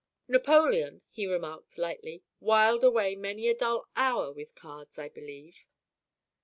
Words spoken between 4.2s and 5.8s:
with cards, I believe."